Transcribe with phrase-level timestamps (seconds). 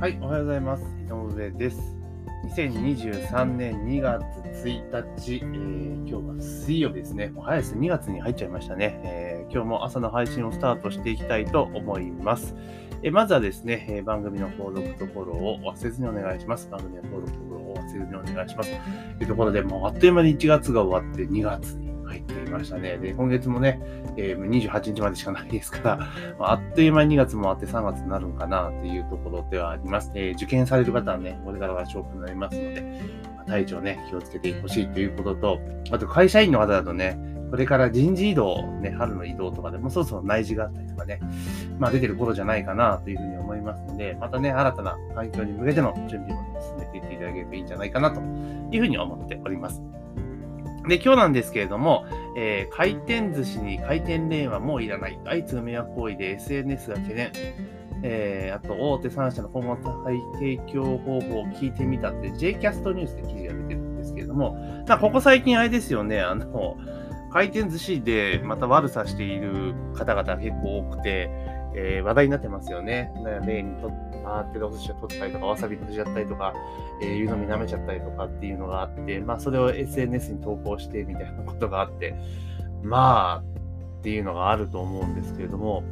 [0.00, 0.84] はい、おはようございます。
[0.84, 1.96] 井上です。
[2.54, 4.22] 2023年2月
[4.64, 7.30] 1日、えー今日は水曜日ですね。
[7.30, 7.88] もう早いですね。
[7.88, 12.54] 2月に入っちゃいましたね、えー今日も朝の配信をスタートしていきたいと思います。
[13.02, 16.70] えーまずはですね、え番組の購読とフォローを忘れずにお願いします。
[16.70, 18.70] 番組の購読とフォローを忘れずにお願いします。
[19.18, 22.96] というところで、もうあっという間に1月が終わって2月に入っていましたね。
[22.98, 23.80] で、今月もね、
[24.16, 25.96] えー28日までしかないですから、
[26.38, 30.10] まあっという間に2月も終わって3月になるんかなっていうところではあります。
[30.14, 32.80] えー受験される方はね、これからが勝負になりますので、
[33.36, 37.18] まあ体調ね、気をつけてほしいということと、あと会社員の方だとね、
[37.50, 41.20] これから人事異動、ね、春の移動とかでもそろそろ内示があったりとかね、
[41.78, 49.82] まあ出てる頃じゃないかなというふうに思いますので、またね、新たな環境に向けての準備を、ね、進めていっていただければいいんじゃないかなというふうに思っております。
[50.88, 52.06] で、今日なんですけれども、
[52.36, 55.18] えー回転寿司に回転レーンはもういらない。
[55.24, 57.32] 相次ぐ迷惑行為で SNS が懸念。
[58.02, 60.04] えーあと、大手3社の今後の
[60.34, 66.76] 提供方法を聞いてみたって JCast ニュースで記事が出てるんですけれども、ま、ここ最近あれですよね、あの、
[67.30, 71.30] 回転寿司でまた悪さしている方々結構多くて、
[71.74, 73.12] えー話題になってますよね。
[73.22, 73.88] なレーンにと
[74.24, 76.54] 回ってるお寿司を取ったりとか、わさび閉じちゃったりとか、
[77.02, 82.14] えー湯飲み舐めちゃったりとかっていうのがあって、まあ、それを SNS に投稿してみたいなことがあって、
[82.82, 83.58] まあ、
[83.98, 85.82] っていうのがあると思うんですけれども、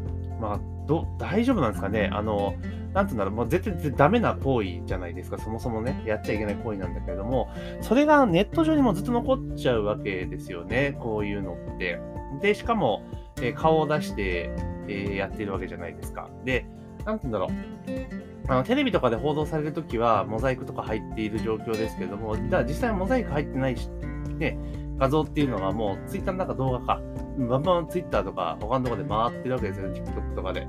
[0.41, 2.11] まあ、ど、大丈夫なんですかね？
[2.13, 2.55] あの、
[2.95, 7.49] なんていうんだろう、もう絶対ダメな行為じゃないですか、そもそもね、やっちゃいけない行為なんだけれども、
[7.81, 11.99] それがネット上にもずっと残っちゃうわけですよね、こういうのって。
[12.41, 13.03] で、しかも、
[13.39, 14.51] えー顔を出して、
[14.89, 16.29] えーやってるわけじゃないですか。
[16.45, 16.67] で、
[17.05, 17.51] なんて言うんだろう。
[18.49, 23.89] あのテレビとかで報道されるときは、モザイクとか入っている状況ですけれども、じゃあ実際モザイク入ってないし、
[24.39, 24.59] ね、
[24.99, 27.01] 画像っていうのがもう、ツイッターの中動画か、
[27.39, 30.67] バンバンツイッターとか他のところで回ってるわけですよ、TikTok とかで。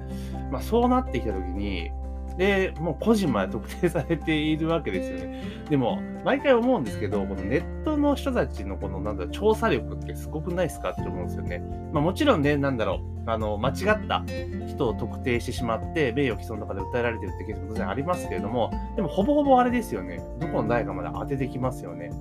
[0.52, 1.92] まあそうなってきたときに、
[2.38, 5.42] で、もう個人まで特定されているわけですよね。
[5.70, 11.64] でも、毎回思うんですけど、このネットの人たちのこの、なんだろう、調査力ってすごくないですかって思うんですよね。
[11.92, 14.24] まあもちろんね、なんだろう、あの、間違った
[14.68, 20.22] 人を特定してしまって、名誉毀損とかで訴えられてるってケースも当然ありますけれども、でもほぼほぼあれですよね。
[20.40, 22.12] どこの誰かまで当ててきますよね。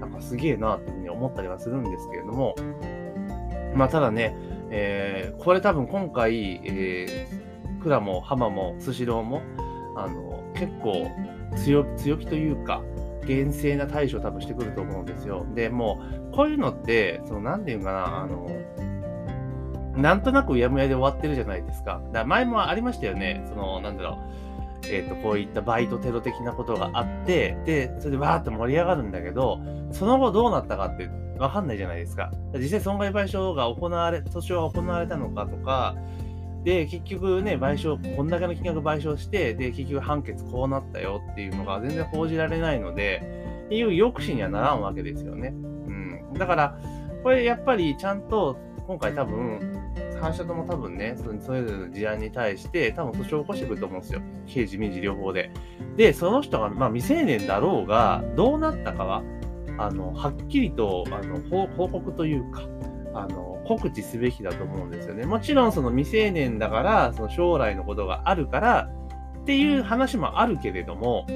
[0.00, 2.54] なんかすげえなっていうふうに思ったりはするんですけれども、
[3.74, 4.34] まあただね、
[4.70, 7.47] えーこれ多分今回、えー
[7.78, 9.42] クラもハマもスシローも、
[9.96, 11.10] あの、結構
[11.56, 11.84] 強
[12.16, 12.82] 気というか、
[13.26, 15.46] 厳正な対処を多分してくると思うんですよ。
[15.54, 16.00] で、も
[16.32, 18.48] う、こういうのって、その、なんていうかな、あの、
[19.96, 22.00] なんとなくうやむやで終わってるじゃないですか。
[22.06, 23.44] だから前もありましたよね。
[23.48, 24.86] その、なんだろう。
[24.90, 32.30] えっ、と、こういったバイトテロ的なことがあって、で、それでわーって盛り上がるんだけど、その後どうなったかってわかんないじゃないですか。
[32.54, 35.96] 実際損害賠償が行われ、訴訟が行われたのかとか、
[36.64, 43.22] で、結局ね、賠償、こんだけの金額賠償して、で、結局判決こうなったよっていうのが全然報じられないので、
[43.70, 45.48] いう抑止にはならんわけですよね。
[45.54, 46.34] うん。
[46.34, 46.78] だから、
[47.22, 49.60] これやっぱりちゃんと、今回多分、
[50.20, 54.20] 反社とも多分ね、そそれぞれの事案に対して、多分訴訟を起こしてくると思うんですよ。
[54.46, 55.50] 刑事、民事両方で。
[55.96, 59.22] で、その人が、まあ、未成年だろうが、どうなったかは、
[59.78, 61.38] あの、はっきりと、あの、
[61.76, 62.62] 報告というか、
[63.14, 65.24] あの、告知すべきだと思うんですよね。
[65.26, 68.88] もちろん、その未成年だから、その将来のことがあるから、
[69.40, 71.26] っていう話もあるけれども、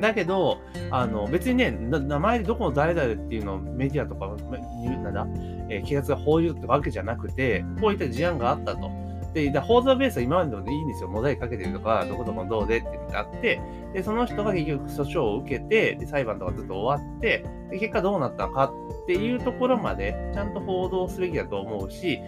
[0.00, 0.58] だけど、
[0.90, 4.34] あの、別にね、名前でどこの誰々っていうのをメディアとか、
[4.82, 5.26] 言うなんだ、
[5.68, 8.90] えー警察が報じるってわけじゃなくて、こういった事案があったと。
[9.34, 11.08] で、だ報道ベースは今までのでいいんですよ。
[11.08, 13.60] モザイクかけてるとか、どこどこどうでっていうのがあって、
[13.94, 22.20] で、その人が結局訴訟を受けて、で、裁判とかずっと終わって、で、結果どうなったのかっていうところまで、ちゃんと報道すべきだと思うし、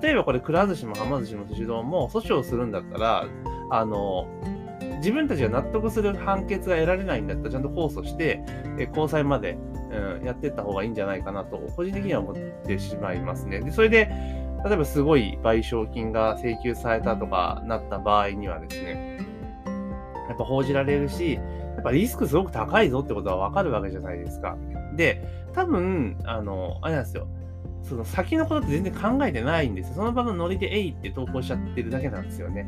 [0.00, 3.26] 例えばこれ、くら寿司もはま寿司も寿司丼も訴訟するんだったら、
[3.70, 4.28] あの、
[4.98, 8.44] 自分たちが納得する判決が得られないんだったら、ちゃんと控訴して、
[8.78, 9.58] え高裁まで、
[9.90, 13.60] うん、やっていった方がいいんじゃないかなと、個人的には思ってしまいますね。
[13.60, 14.08] で、それで、
[14.64, 19.18] 例えばすごい賠償金が請求されたとかなった場合にはですね、
[20.28, 21.40] やっぱ報じられるし、や
[21.80, 24.56] っぱリスクすごく高いぞってことはわかるわけじゃないですか。
[24.96, 25.22] で、
[25.52, 27.26] 多分、あの、あれなんですよ。
[27.82, 29.94] その先のことって全然考えてないんですよ。
[29.96, 32.66] その場のノリでえいって投稿しちゃってるだけなんですよね。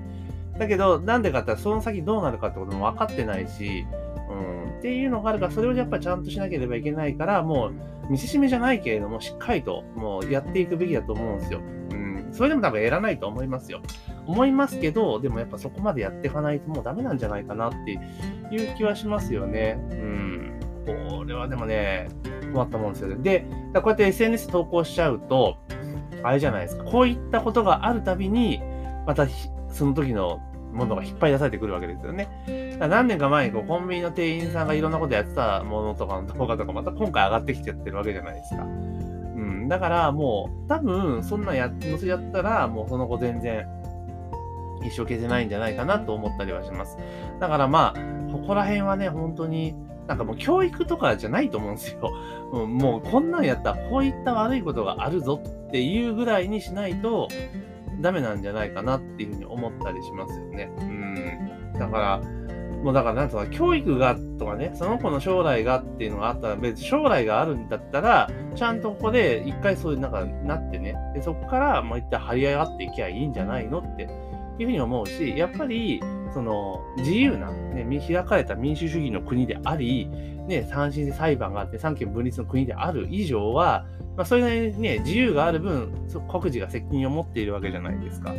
[0.59, 3.87] だけど、なんでかって、その先どうなるかってことも分かってないし、
[4.35, 7.73] うん、っていうのがあるから、それをやっぱりちゃんとしなければいけないから、もう、
[8.11, 11.61] 見せしめじゃないけれども、しっかりと、もうやっていくべきだと思うんですよ。
[11.93, 13.81] うん、それでも多分やらないと思いますよ。
[14.27, 17.97] 思いますけど、でもやっぱそこまでやっていかないともうダメなんじゃないかなってい
[18.57, 19.79] う気はしますよね。
[19.91, 20.61] うん。
[20.87, 22.09] これはでもね、
[22.53, 23.17] 困ったもんですよね。
[23.23, 25.57] で、こうやって SNS 投稿しちゃうと、
[26.23, 26.85] あれじゃないですか。
[26.85, 28.61] こういったことがあるたびに、
[29.07, 29.27] また
[29.69, 30.41] その時の
[30.73, 32.29] ものが引っ張り出されてくるわけですよね。
[32.79, 38.63] 何年か前にこうコンビニの店員さんがいろんなことやってたものとかの動画とかまた今回上がってきちゃってるわけじゃないですか。
[38.63, 39.69] うん。
[39.69, 43.67] だからもう多分そんなや載せちゃったらもうその子全然
[44.85, 46.99] 一生消せないんじゃないかなと思ったりはします。
[47.41, 49.75] だからまあ、ここら辺はね、本当に
[50.07, 52.13] なんかもう教育とかじゃないと思うんですよ。
[52.53, 57.29] うん、もうこんなんやったらこういった悪いことがあるぞっていうぐらいにしないと
[58.01, 60.71] ダメなんじゃないかなっていうふうに思ったりしますよね。
[60.79, 61.73] うん。
[61.79, 62.21] だから、
[62.85, 76.03] もうだからなんとか教育がとかね、その子の将来がっていうのがあったら、別に将来があるんだったら、ちゃんとここで一回そういうなんかなってね、でそこからもう一旦張り上がっていきゃいいんじゃないのっていうふうに思うし、やっぱり、
[76.35, 80.09] その自由な、ね、開かれた民主主義の国であり、
[80.47, 83.87] ね、三審で裁判があって三権分立の国である以上は、
[84.17, 85.91] まあ、それなりにね、自由がある分、
[86.29, 88.35] 国自が責任を持っているわけじゃないですか。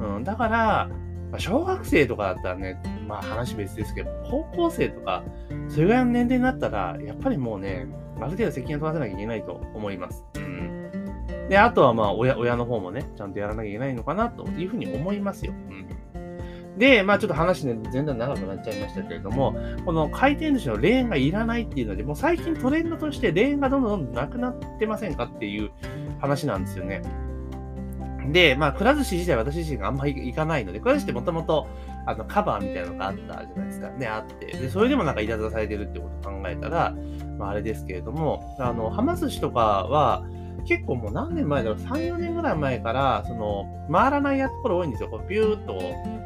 [0.00, 0.90] うん、だから、
[1.34, 5.24] まあ、小学生とかだったらね、まあ話別ですけど、高校生とか、
[5.68, 7.88] それぐらいの年齢になったら、やっぱりもうね、
[8.20, 10.24] ある程度責任を取らせなきゃいけないと思います。
[10.36, 11.48] うん。
[11.48, 15.52] で、あとはまあ親、親の方もね、ちゃんとやらなきゃいけないのかなというふうに思いますよ。
[15.52, 16.78] うん。
[16.78, 25.72] で、まあちょっと話ね、全然長くなっちゃいましたけれども、この回転寿司のレーンがいらないっていうので、もう最近トレンドとしてレーンがどんどんどんどんなくなってませんかっていう
[26.20, 27.02] 話なんですよね。
[28.32, 31.66] で、まあ、くら寿司自体私自身があんまり行かないので、くら寿司ってもともと、
[32.06, 33.90] あの、カバーみたいなのがあったじゃないですか。
[33.90, 34.46] ね、あって。
[34.46, 36.94] で、それでもなんかいたずらされてるってことを考えたら、
[37.38, 40.24] まあ、あれですけれども、あの、はま寿司とかは、
[40.66, 45.08] 結構もう何年前だろう、3、4年ぐらい前から、その、回らないやところ多いんですよ。
[45.10, 45.78] こうビューっと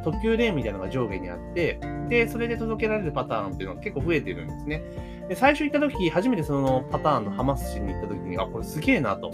[0.05, 4.83] 特急レーンみたいなのが上下にあって、で、それで届けられるパターンっていうのが結構増えてるんですね。
[5.29, 9.31] で、最初行った時、初めてそのパターンのハマ寿司に行った時に、あ、これすげえなと。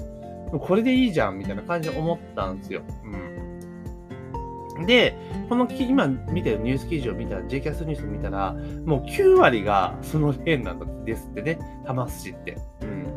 [0.58, 2.82] これでいいじゃんみたいな感じで思ったんですよ。
[3.04, 4.86] うん。
[4.86, 5.16] で、
[5.48, 8.54] この今見てるニュース記事を見たら、JCAS ニュースを見たら、
[8.84, 12.56] もう9割がそのレーンなんですってね、ハマ寿司って。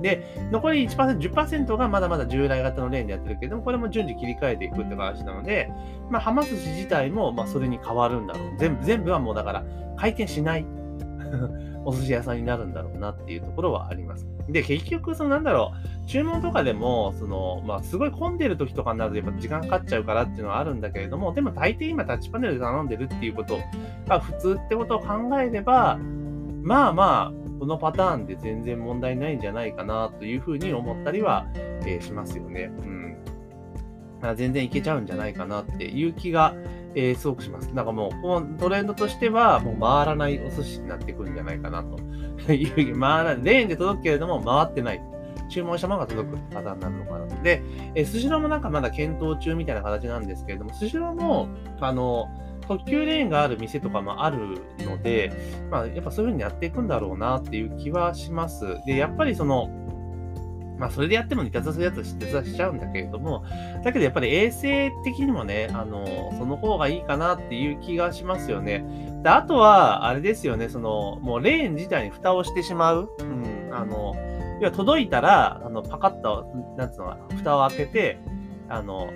[0.02, 5.72] で、残り1%、10%がまだまだ従来型のレーンでやってるけども、これも順次切り替えていくって話なので、
[6.10, 8.58] まあ、ハマ寿司自体も、まあ、それに変わるんだろう。
[8.60, 9.66] 全部、全部はもうだから、
[9.98, 10.66] 回転しない
[11.88, 14.28] お寿司屋さんになるんだろうなっていうところはあります。
[14.50, 15.72] で、結局、そのなんだろ
[16.04, 23.58] う、注文とかでも、その、まあ、すごい混んでる時とかになるとやっぱ時間かかっちゃうからっていうのはあるんだけれども、でも大抵今タッチパネルで頼んでるっていうこと
[24.06, 25.98] が普通ってことを考えれば、
[26.62, 32.70] まあまあ、このパターンで全然問題ないんじゃないかなというふうに思ったりは、えー、しますよね。
[32.80, 33.18] うん。
[34.22, 36.54] まあ、全然いけちゃうんじゃないかなっていう気が、
[36.98, 37.74] えー、すごくします。
[37.76, 45.02] だかもう、このトレンドとしては、もう回らないお寿司になってくるんじゃないかなという、 回らない、レーンで届くけれども回ってない。
[45.50, 47.42] 注文したものが届くパターンになるのかな。
[47.44, 47.62] で、
[47.94, 51.48] えー、スシローもなんかまだ検討中みたいな形なんですけれども、スシローも、
[51.80, 52.26] あの、
[52.68, 55.32] 特急レーンがある店とかもあるので、
[55.70, 58.66] まあ、やっぱそういう風にやっていくんだろうなっていう気はします。
[58.86, 59.70] で、やっぱりその、
[60.78, 63.44] まあ、それでやっても似たするやつは手伝しちゃうんだけれども、
[63.84, 68.86] だけどやっぱり衛生的にもね、あの、その方がいいかなっていう気がしますよね。
[69.24, 73.10] で、あとは、あれですよね、その、もうレーン自体に蓋をしてしまう。
[73.20, 74.16] うん、あの、
[74.62, 76.48] 要は届いたら、あの、パカッと、
[76.78, 78.20] なんつうの、蓋を開けて、
[78.70, 79.10] あの、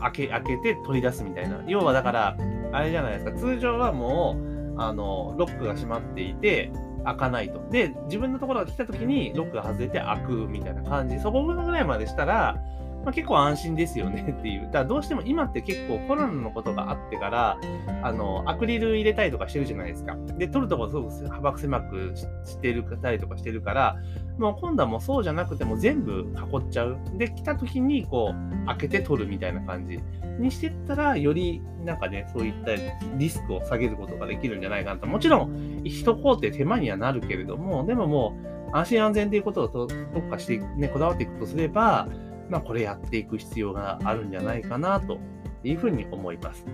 [0.00, 1.62] 開け、開けて取り出すみたいな。
[1.66, 2.36] 要はだから、
[2.72, 6.72] あれじゃないですか、通常はもう、あの、ロックが閉まっていて、
[7.04, 7.60] 開かないと。
[7.70, 11.18] で、自分のところが来た時にロックが外れて開くみたいな感じ。
[11.18, 12.56] そこぐらいまでしたら、
[13.04, 14.62] まあ、結構安心ですよね っていう。
[14.66, 17.58] だからどうしても今って結構コロナのことがあってから、
[18.02, 20.16] あの、アクリル入れたりとかしてるじゃないですか。
[20.38, 22.12] で、取るとこすごく幅狭く
[22.44, 23.96] してるたりとかしてるから、
[24.38, 26.98] もう今度はもうそうじゃなくても全部囲っちゃう。
[27.16, 29.98] で、来た時にこう、開けて取るみたいな感じ
[30.38, 32.72] にしてったら、よりなんかね、そういった
[33.16, 35.06] リスクを下げることができるんじゃないかなと。
[35.06, 38.36] もちろん、一工程手間にはなるけれども、でもも
[38.72, 39.90] う、安心安全ということを特
[40.30, 42.08] 化して、ね、こだわっていくとすれば、
[42.52, 45.18] まあ、これやっていく必要があるんじゃないかなと
[45.64, 46.66] いうふうに思います。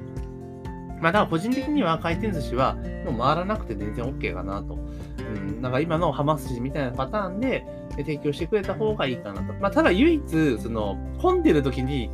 [1.00, 4.74] まあ、だから個人的には回転寿司はもう回らなくて全然 OK かなと。
[4.74, 7.64] うん、なんか今のハマ寿司みたいなパターンで
[7.96, 9.54] 提供してくれた方がいいかなと。
[9.54, 12.10] まあ、ただ唯一、その、混んでる時に、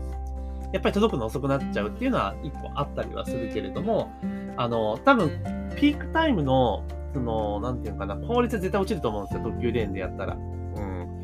[0.74, 4.12] やっぱり届くの遅くなっちゃうっていうのは一個あったりはするけれども、
[4.58, 5.30] あの、多分、
[5.76, 10.34] ピークタイムの、その、なんていうのかな、効率は絶対落ちると思うんですよ、特急レーンでやったら。
[10.34, 11.22] うん。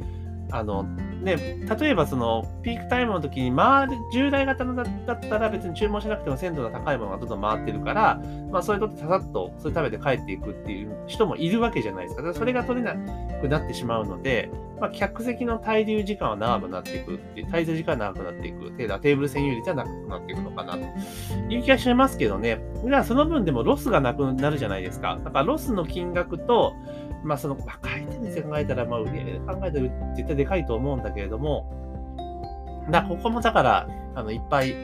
[0.52, 0.86] あの、
[1.20, 12.34] ね、例えばそのピークタイムの時に回る従来型のだったら別に注文しなくても鮮度の高いものがどんどん回ってるから、まあ、それとってささっとそれ食べて帰っていくっていう人もいるわけじゃないですか。
[12.34, 12.94] それが取れな
[13.40, 14.50] くなってしまうので、
[14.80, 18.70] まあ、客席の滞留時間は長くなっていくっていう、滞在時間は長くなっていく。
[18.70, 20.78] テーブル占有率は長くなっていくのかなと
[21.52, 22.58] いう気がしますけどね。
[22.82, 25.18] じゃあその分でもロスがなくなるじゃないですか。
[25.22, 26.72] だからロスの金額と、
[27.22, 29.70] まあその、まあ、回転率で考えたら、まあ売り上げで考えたら
[30.14, 31.70] 絶対でかいと思うんだけれども、
[32.90, 34.74] だここもだから、あの、いっぱい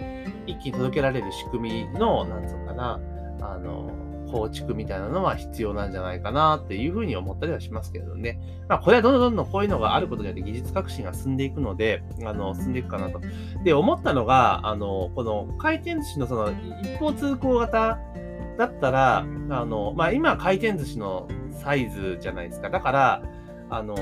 [0.47, 3.01] 一気に届けられる仕組みの、なんつうのかな、
[3.41, 3.91] あの、
[4.31, 8.41] 構築みたいなのは必要なんじゃないかなっていうふうに思ったりはしますけどね。
[8.69, 13.21] まあ、これはどんどんどんどんこういうのがあることによって技術革新が進んでいくので、あの、進んでいくかなと。
[13.65, 16.53] で、思ったのが、あの、この回転寿司のその
[16.83, 17.99] 一方通行型
[18.57, 19.25] だったら、あ
[19.65, 22.71] の、まあ、今回転寿司のサイズじゃないですか。
[22.71, 23.23] だから、
[23.71, 23.97] あの、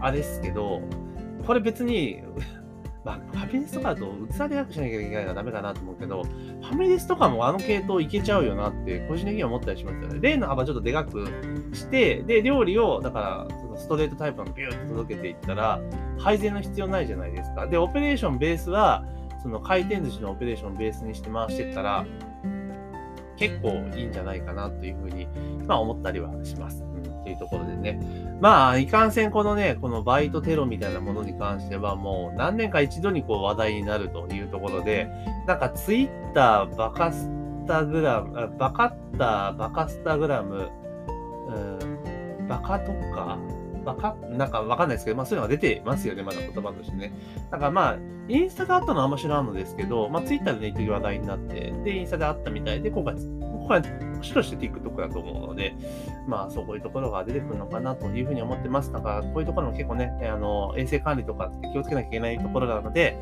[0.00, 0.80] あれですけど、
[1.46, 2.22] これ別に
[3.04, 10.18] まあ、ファミレスとかだと器でかくしなきゃいけないからダメかなと思うけど、ファミレスとかもあの系統いけちゃうよなって、個人的には思ったりしますよね。
[10.20, 11.26] レーンの幅ちょっとでかく
[11.72, 15.80] して、で、料理を、だから、そのストレートタイプのビューッと届けていったら、
[16.16, 17.66] 配膳の必要ないじゃないですか。
[17.66, 19.04] で、オペレーションベースは、
[19.42, 22.06] その回転寿司のオペレーションベースにして回していったら、
[23.48, 25.26] 結構いいんじゃないかなというふうに、
[25.66, 26.84] まあ思ったりはします。
[27.22, 28.00] っていうところでね。
[28.40, 35.08] まあ、いかんせんこのね、このバイトテロみたいなものに関してはもう何年か一度にこう話題になるというところで、
[35.46, 37.30] なんかツイッター、バカス
[37.66, 40.68] タグラム、バカッター、バカスタグラム、
[41.48, 43.38] うん、バカとか、
[43.84, 47.12] バカなんかわかんないですけど、まあそういうのが出てますよね、まだ言葉としてね。
[47.50, 47.96] だからまあ、
[48.28, 55.74] インスタであったのはあんま知らんのですけど、まあツイッターでね、一時話題になって、で、インスタであったみたいで、今回、今回、もしかして TikTok だと思うので、
[56.26, 58.92] まあそういうところが出てくるのかなというふうに思ってます。
[58.92, 63.18] だからこういうところも結構ね、あの、衛生管理とかって気をつけなきゃいけないところなので、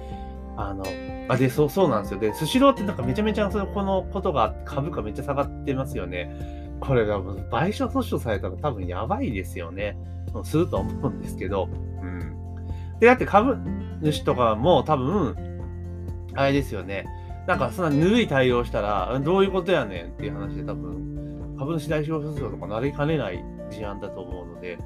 [0.57, 0.85] あの、
[1.29, 2.21] あ、で、そう、そうなんですよ。
[2.21, 6.60] で、スシローってなんかめちゃめちゃその、このことが株価めっちゃ下がってますよね。
[6.81, 9.97] これが賠償訴訟されたら多分やばいですよね。
[10.45, 11.69] すると思うんですけど。
[12.03, 12.99] うん。
[13.01, 13.57] で、だって株
[14.03, 15.37] 主とかも多分、
[16.35, 17.07] あれですよね。
[17.47, 24.79] なんかそんなぬるい対応したら、どういうことやねんっていう話で多分、株主代表訴訟とかなりかねない事案だと思うので、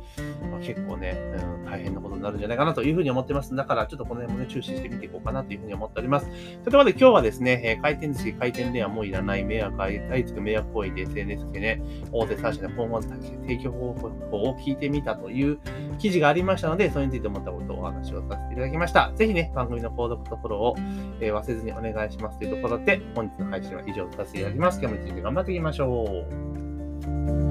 [0.50, 1.18] まあ、結構ね、
[1.62, 3.54] うん、大変なことになるんじゃないかなというふうに思ってます。
[3.54, 6.26] だから、ちょっとこの辺もね、注視してみていこうかなというふうに思っております。
[6.26, 9.92] ということで、今日はですね、えー、回転寿司、回転レアもういらない迷惑、相
[10.24, 14.08] 次ぐ迷惑行為で SNS でね、大手3社で今後の提供方法
[14.50, 15.58] を聞いてみたという
[15.98, 19.12] 記事がありましたので、それについて思ったことをお話をさせていただきました。
[19.14, 20.76] ぜひね、番組の購読とフォローを、
[21.20, 24.80] えー、忘れずにお願いしますというところで、本日の配信は以上とさせていただきます。
[24.80, 26.26] 今日も一日頑張っていきましょ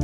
[0.00, 0.03] う。